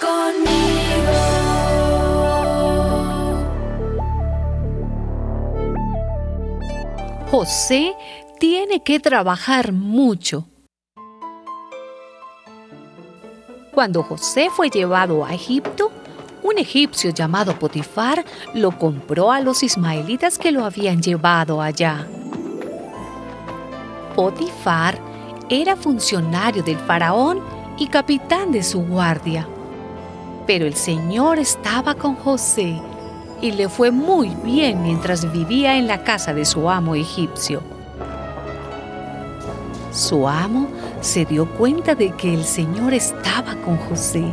[0.00, 1.40] conmigo.
[7.30, 7.94] José
[8.38, 10.46] tiene que trabajar mucho.
[13.72, 15.92] Cuando José fue llevado a Egipto,
[16.42, 18.24] un egipcio llamado Potifar
[18.54, 22.06] lo compró a los ismaelitas que lo habían llevado allá.
[24.16, 24.98] Potifar
[25.48, 27.40] era funcionario del faraón
[27.78, 29.46] y capitán de su guardia.
[30.52, 32.74] Pero el Señor estaba con José
[33.40, 37.62] y le fue muy bien mientras vivía en la casa de su amo egipcio.
[39.92, 40.66] Su amo
[41.00, 44.24] se dio cuenta de que el Señor estaba con José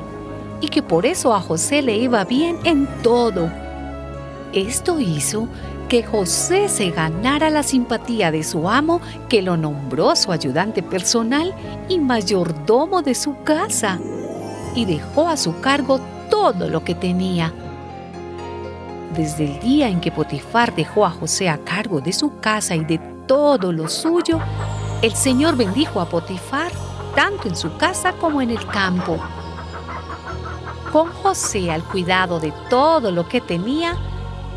[0.60, 3.52] y que por eso a José le iba bien en todo.
[4.54, 5.48] Esto hizo
[5.88, 11.54] que José se ganara la simpatía de su amo, que lo nombró su ayudante personal
[11.88, 14.00] y mayordomo de su casa,
[14.78, 17.52] y dejó a su cargo todo lo que tenía.
[19.16, 22.86] Desde el día en que Potifar dejó a José a cargo de su casa y
[22.86, 24.40] de todo lo suyo,
[25.02, 26.72] el Señor bendijo a Potifar
[27.16, 29.18] tanto en su casa como en el campo.
[30.92, 33.98] Con José al cuidado de todo lo que tenía,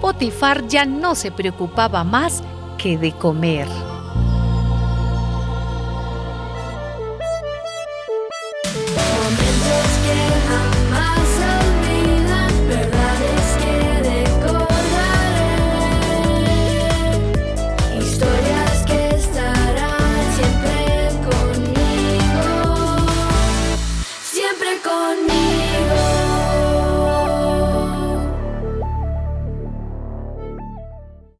[0.03, 2.43] Potifar ya no se preocupaba más
[2.77, 3.69] que de comer.